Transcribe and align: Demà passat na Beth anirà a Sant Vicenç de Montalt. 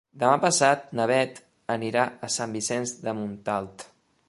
Demà 0.21 0.37
passat 0.45 0.87
na 0.99 1.05
Beth 1.11 1.41
anirà 1.75 2.07
a 2.27 2.31
Sant 2.39 2.59
Vicenç 2.59 2.97
de 3.05 3.17
Montalt. 3.21 3.89